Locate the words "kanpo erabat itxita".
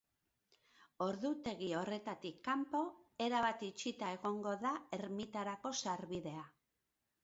2.49-4.13